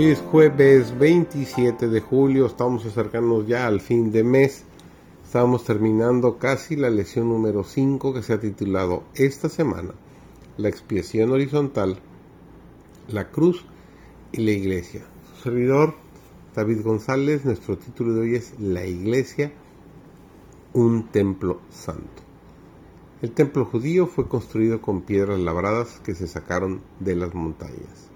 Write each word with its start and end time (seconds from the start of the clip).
Hoy 0.00 0.06
es 0.06 0.22
jueves 0.22 0.98
27 0.98 1.88
de 1.88 2.00
julio, 2.00 2.46
estamos 2.46 2.86
acercándonos 2.86 3.46
ya 3.46 3.66
al 3.66 3.82
fin 3.82 4.10
de 4.10 4.24
mes. 4.24 4.64
Estamos 5.22 5.64
terminando 5.64 6.38
casi 6.38 6.74
la 6.74 6.88
lección 6.88 7.28
número 7.28 7.64
5 7.64 8.14
que 8.14 8.22
se 8.22 8.32
ha 8.32 8.40
titulado 8.40 9.02
esta 9.14 9.50
semana, 9.50 9.90
la 10.56 10.70
expiación 10.70 11.32
horizontal, 11.32 11.98
la 13.08 13.30
cruz 13.30 13.66
y 14.32 14.40
la 14.40 14.52
iglesia. 14.52 15.02
Su 15.34 15.42
servidor, 15.42 15.92
David 16.56 16.80
González, 16.82 17.44
nuestro 17.44 17.76
título 17.76 18.14
de 18.14 18.20
hoy 18.22 18.36
es 18.36 18.58
La 18.58 18.86
iglesia, 18.86 19.52
un 20.72 21.08
templo 21.08 21.60
santo. 21.68 22.22
El 23.20 23.32
templo 23.32 23.66
judío 23.66 24.06
fue 24.06 24.28
construido 24.28 24.80
con 24.80 25.02
piedras 25.02 25.38
labradas 25.40 26.00
que 26.02 26.14
se 26.14 26.26
sacaron 26.26 26.80
de 27.00 27.16
las 27.16 27.34
montañas, 27.34 28.09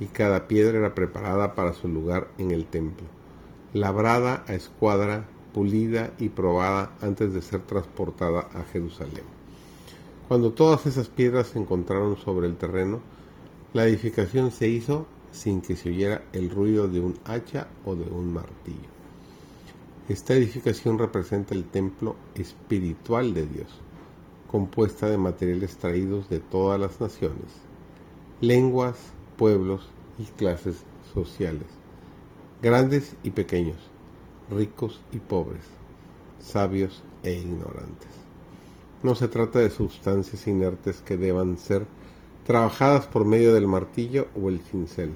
y 0.00 0.06
cada 0.06 0.48
piedra 0.48 0.78
era 0.78 0.94
preparada 0.94 1.54
para 1.54 1.72
su 1.72 1.86
lugar 1.86 2.28
en 2.38 2.50
el 2.50 2.66
templo, 2.66 3.06
labrada 3.72 4.44
a 4.48 4.54
escuadra, 4.54 5.28
pulida 5.54 6.12
y 6.18 6.30
probada 6.30 6.92
antes 7.00 7.32
de 7.32 7.42
ser 7.42 7.60
transportada 7.60 8.48
a 8.52 8.64
Jerusalén. 8.72 9.24
Cuando 10.26 10.52
todas 10.52 10.86
esas 10.86 11.08
piedras 11.08 11.48
se 11.48 11.60
encontraron 11.60 12.16
sobre 12.16 12.48
el 12.48 12.56
terreno, 12.56 13.00
la 13.72 13.84
edificación 13.84 14.50
se 14.50 14.68
hizo 14.68 15.06
sin 15.30 15.60
que 15.60 15.76
se 15.76 15.90
oyera 15.90 16.24
el 16.32 16.50
ruido 16.50 16.88
de 16.88 16.98
un 16.98 17.16
hacha 17.24 17.68
o 17.84 17.94
de 17.94 18.10
un 18.10 18.32
martillo. 18.32 18.88
Esta 20.08 20.34
edificación 20.34 20.98
representa 20.98 21.54
el 21.54 21.66
templo 21.66 22.16
espiritual 22.34 23.32
de 23.32 23.46
Dios 23.46 23.80
compuesta 24.50 25.08
de 25.08 25.16
materiales 25.16 25.76
traídos 25.76 26.28
de 26.28 26.40
todas 26.40 26.80
las 26.80 27.00
naciones, 27.00 27.46
lenguas, 28.40 28.96
pueblos 29.40 29.88
y 30.18 30.24
clases 30.24 30.84
sociales, 31.14 31.64
grandes 32.60 33.16
y 33.22 33.30
pequeños, 33.30 33.78
ricos 34.50 35.00
y 35.12 35.18
pobres, 35.18 35.62
sabios 36.40 37.02
e 37.22 37.32
ignorantes. 37.32 38.10
No 39.02 39.14
se 39.14 39.28
trata 39.28 39.60
de 39.60 39.70
sustancias 39.70 40.46
inertes 40.46 41.00
que 41.00 41.16
deban 41.16 41.56
ser 41.56 41.86
trabajadas 42.44 43.06
por 43.06 43.24
medio 43.24 43.54
del 43.54 43.66
martillo 43.66 44.28
o 44.38 44.50
el 44.50 44.60
cincel. 44.60 45.12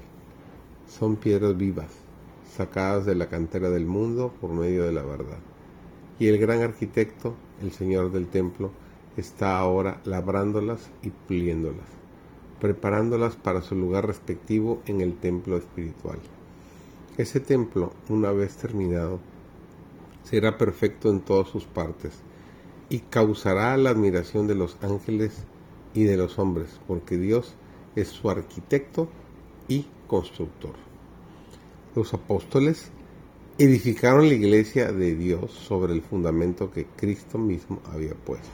Son 0.89 1.17
piedras 1.17 1.55
vivas, 1.59 1.91
sacadas 2.57 3.05
de 3.05 3.17
la 3.17 3.29
cantera 3.29 3.69
del 3.69 3.85
mundo 3.85 4.33
por 4.41 4.49
medio 4.55 4.85
de 4.85 4.93
la 4.93 5.03
verdad. 5.03 5.41
Y 6.19 6.29
el 6.29 6.39
gran 6.39 6.63
arquitecto, 6.63 7.35
el 7.61 7.73
Señor 7.73 8.11
del 8.11 8.29
templo, 8.29 8.71
está 9.19 9.59
ahora 9.59 10.01
labrándolas 10.07 10.89
y 11.03 11.11
puliéndolas, 11.11 12.04
preparándolas 12.61 13.37
para 13.37 13.63
su 13.63 13.75
lugar 13.75 14.07
respectivo 14.07 14.83
en 14.87 15.01
el 15.01 15.17
templo 15.17 15.57
espiritual. 15.57 16.19
Ese 17.17 17.41
templo, 17.41 17.93
una 18.09 18.33
vez 18.33 18.57
terminado, 18.57 19.21
será 20.25 20.59
perfecto 20.59 21.11
en 21.11 21.21
todas 21.21 21.49
sus 21.49 21.65
partes 21.65 22.13
y 22.89 23.01
causará 23.01 23.77
la 23.77 23.91
admiración 23.91 24.47
de 24.47 24.55
los 24.55 24.77
ángeles 24.83 25.45
y 25.95 26.05
de 26.05 26.17
los 26.17 26.39
hombres, 26.39 26.81
porque 26.89 27.17
Dios 27.17 27.55
es 27.95 28.09
su 28.09 28.31
arquitecto 28.31 29.09
y 29.69 29.87
constructor. 30.09 30.75
Los 31.95 32.13
apóstoles 32.15 32.91
edificaron 33.59 34.29
la 34.29 34.35
iglesia 34.35 34.91
de 34.91 35.15
Dios 35.15 35.53
sobre 35.53 35.93
el 35.93 36.03
fundamento 36.03 36.73
que 36.73 36.87
Cristo 36.87 37.39
mismo 37.39 37.81
había 37.93 38.15
puesto. 38.15 38.49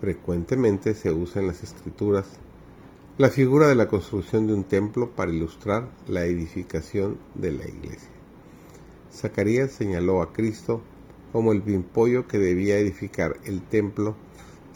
Frecuentemente 0.00 0.94
se 0.94 1.12
usa 1.12 1.40
en 1.40 1.48
las 1.48 1.62
escrituras 1.62 2.26
la 3.18 3.30
figura 3.30 3.66
de 3.66 3.74
la 3.74 3.88
construcción 3.88 4.46
de 4.46 4.54
un 4.54 4.62
templo 4.62 5.10
para 5.10 5.32
ilustrar 5.32 5.88
la 6.06 6.24
edificación 6.24 7.18
de 7.34 7.50
la 7.50 7.66
iglesia. 7.66 8.10
Zacarías 9.12 9.72
señaló 9.72 10.22
a 10.22 10.32
Cristo 10.32 10.82
como 11.32 11.50
el 11.50 11.60
pimpollo 11.60 12.28
que 12.28 12.38
debía 12.38 12.78
edificar 12.78 13.36
el 13.44 13.60
templo 13.60 14.14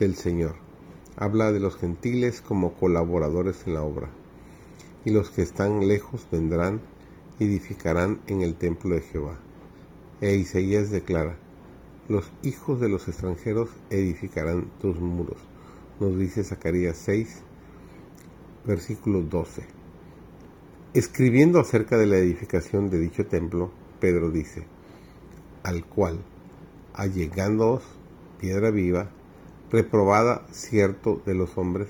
del 0.01 0.17
Señor. 0.17 0.57
Habla 1.17 1.53
de 1.53 1.61
los 1.61 1.77
gentiles 1.77 2.41
como 2.41 2.75
colaboradores 2.75 3.63
en 3.69 3.75
la 3.75 3.83
obra. 3.83 4.11
Y 5.05 5.11
los 5.13 5.31
que 5.31 5.43
están 5.43 5.87
lejos 5.87 6.27
vendrán 6.33 6.81
y 7.39 7.45
edificarán 7.45 8.23
en 8.27 8.43
el 8.43 8.57
templo 8.57 8.97
de 8.97 9.03
Jehová. 9.03 9.39
E 10.21 10.35
Isaías 10.35 10.91
declara, 10.91 11.37
los 12.09 12.33
hijos 12.43 12.81
de 12.81 12.89
los 12.89 13.07
extranjeros 13.07 13.69
edificarán 13.91 14.69
tus 14.81 14.99
muros, 14.99 15.39
nos 16.01 16.19
dice 16.19 16.43
Zacarías 16.43 16.97
6, 16.97 17.45
versículo 18.65 19.23
12. 19.23 19.65
Escribiendo 20.95 21.59
acerca 21.59 21.97
de 21.97 22.07
la 22.07 22.17
edificación 22.17 22.91
de 22.91 22.99
dicho 22.99 23.27
templo, 23.27 23.71
Pedro 24.01 24.31
dice, 24.31 24.65
al 25.63 25.85
cual, 25.85 26.19
allegándoos 26.95 27.83
piedra 28.39 28.71
viva, 28.71 29.11
reprobada 29.71 30.47
cierto 30.51 31.23
de 31.25 31.35
los 31.35 31.57
hombres, 31.57 31.89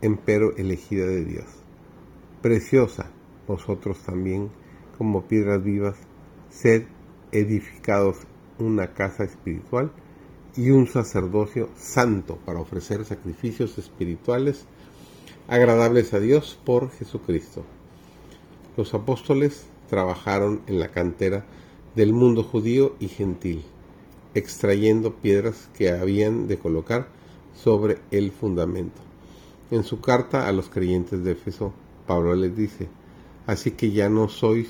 empero 0.00 0.56
elegida 0.56 1.06
de 1.06 1.24
Dios, 1.24 1.46
preciosa 2.40 3.10
vosotros 3.46 3.98
también 4.04 4.50
como 4.96 5.26
piedras 5.26 5.62
vivas, 5.62 5.96
sed 6.50 6.84
edificados 7.32 8.18
una 8.58 8.94
casa 8.94 9.24
espiritual 9.24 9.92
y 10.56 10.70
un 10.70 10.86
sacerdocio 10.86 11.68
santo 11.76 12.38
para 12.44 12.60
ofrecer 12.60 13.04
sacrificios 13.04 13.78
espirituales 13.78 14.66
agradables 15.50 16.14
a 16.14 16.20
Dios 16.20 16.56
por 16.64 16.92
Jesucristo. 16.92 17.64
Los 18.76 18.94
apóstoles 18.94 19.66
trabajaron 19.88 20.62
en 20.68 20.78
la 20.78 20.92
cantera 20.92 21.44
del 21.96 22.12
mundo 22.12 22.44
judío 22.44 22.94
y 23.00 23.08
gentil, 23.08 23.64
extrayendo 24.34 25.16
piedras 25.16 25.68
que 25.76 25.90
habían 25.90 26.46
de 26.46 26.56
colocar 26.56 27.08
sobre 27.52 27.98
el 28.12 28.30
fundamento. 28.30 29.00
En 29.72 29.82
su 29.82 30.00
carta 30.00 30.46
a 30.46 30.52
los 30.52 30.68
creyentes 30.68 31.24
de 31.24 31.32
Éfeso, 31.32 31.72
Pablo 32.06 32.36
les 32.36 32.54
dice, 32.56 32.88
así 33.48 33.72
que 33.72 33.90
ya 33.90 34.08
no 34.08 34.28
sois 34.28 34.68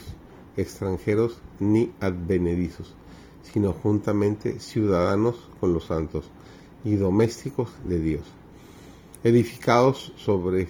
extranjeros 0.56 1.42
ni 1.58 1.92
advenedizos, 2.00 2.94
sino 3.42 3.74
juntamente 3.74 4.60
ciudadanos 4.60 5.36
con 5.60 5.74
los 5.74 5.84
santos 5.84 6.30
y 6.84 6.96
domésticos 6.96 7.68
de 7.84 8.00
Dios, 8.00 8.22
edificados 9.22 10.12
sobre 10.16 10.68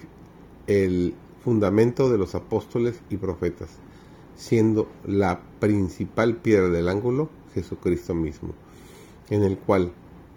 el 0.67 1.13
fundamento 1.43 2.09
de 2.09 2.17
los 2.17 2.35
apóstoles 2.35 2.99
y 3.09 3.17
profetas, 3.17 3.69
siendo 4.35 4.89
la 5.05 5.41
principal 5.59 6.37
piedra 6.37 6.69
del 6.69 6.89
ángulo 6.89 7.29
Jesucristo 7.53 8.13
mismo, 8.13 8.53
en 9.29 9.43
el 9.43 9.57
cual, 9.57 9.91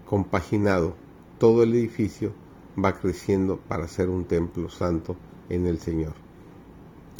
compaginado 0.06 0.94
todo 1.38 1.62
el 1.62 1.75
edificio, 1.75 2.32
va 2.82 2.98
creciendo 2.98 3.58
para 3.58 3.88
ser 3.88 4.08
un 4.08 4.25
templo 4.25 4.69
santo 4.69 5.16
en 5.48 5.66
el 5.66 5.78
Señor, 5.78 6.14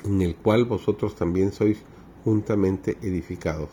en 0.05 0.23
el 0.23 0.37
cual 0.37 0.65
vosotros 0.65 1.15
también 1.15 1.53
sois 1.53 1.79
juntamente 2.25 2.97
edificados 3.03 3.69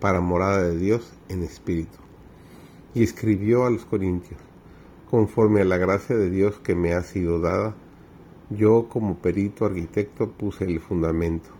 para 0.00 0.20
morada 0.20 0.62
de 0.62 0.76
Dios 0.78 1.12
en 1.28 1.42
espíritu. 1.42 1.98
Y 2.94 3.02
escribió 3.02 3.64
a 3.64 3.70
los 3.70 3.84
Corintios, 3.84 4.40
conforme 5.12 5.60
a 5.60 5.66
la 5.66 5.76
gracia 5.76 6.16
de 6.16 6.30
Dios 6.30 6.58
que 6.60 6.74
me 6.74 6.94
ha 6.94 7.02
sido 7.02 7.38
dada, 7.38 7.74
yo 8.48 8.88
como 8.88 9.18
perito 9.18 9.66
arquitecto 9.66 10.30
puse 10.30 10.64
el 10.64 10.80
fundamento, 10.80 11.50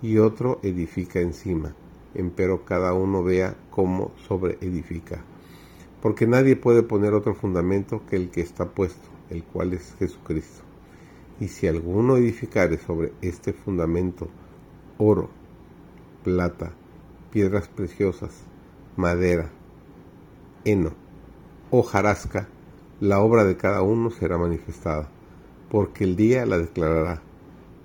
y 0.00 0.18
otro 0.18 0.60
edifica 0.62 1.18
encima, 1.18 1.74
empero 2.14 2.64
cada 2.64 2.94
uno 2.94 3.24
vea 3.24 3.56
cómo 3.70 4.12
sobre 4.28 4.58
edifica. 4.60 5.24
Porque 6.00 6.28
nadie 6.28 6.54
puede 6.54 6.84
poner 6.84 7.14
otro 7.14 7.34
fundamento 7.34 8.02
que 8.08 8.14
el 8.14 8.30
que 8.30 8.42
está 8.42 8.66
puesto, 8.66 9.08
el 9.28 9.42
cual 9.42 9.72
es 9.72 9.96
Jesucristo. 9.98 10.62
Y 11.40 11.48
si 11.48 11.66
alguno 11.66 12.16
edificare 12.16 12.78
sobre 12.78 13.12
este 13.22 13.52
fundamento 13.52 14.28
oro, 14.98 15.30
plata, 16.22 16.70
piedras 17.32 17.66
preciosas, 17.66 18.44
madera, 18.96 19.50
heno, 20.64 20.92
hojarasca, 21.72 22.50
la 23.04 23.20
obra 23.20 23.44
de 23.44 23.58
cada 23.58 23.82
uno 23.82 24.10
será 24.10 24.38
manifestada, 24.38 25.10
porque 25.68 26.04
el 26.04 26.16
día 26.16 26.46
la 26.46 26.56
declarará, 26.56 27.20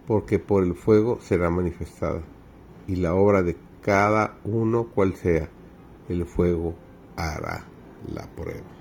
porque 0.07 0.39
por 0.39 0.63
el 0.63 0.75
fuego 0.75 1.19
será 1.19 1.49
manifestada, 1.49 2.21
y 2.87 2.95
la 2.95 3.13
obra 3.13 3.43
de 3.43 3.57
cada 3.81 4.37
uno 4.45 4.87
cual 4.87 5.15
sea, 5.15 5.49
el 6.07 6.25
fuego 6.25 6.73
hará 7.17 7.65
la 8.07 8.33
prueba. 8.33 8.78